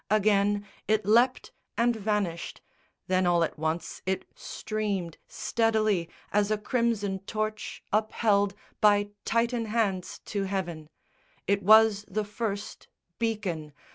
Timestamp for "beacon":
13.19-13.73